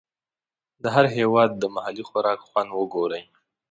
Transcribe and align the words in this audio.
د 0.83 0.85
هر 0.95 1.05
هېواد 1.17 1.51
د 1.57 1.63
محلي 1.75 2.03
خوراک 2.09 2.39
خوند 2.49 2.69
وګورئ. 2.73 3.23